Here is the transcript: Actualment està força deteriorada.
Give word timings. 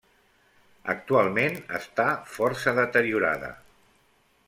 Actualment 0.93 1.59
està 1.81 2.07
força 2.37 2.77
deteriorada. 2.83 3.53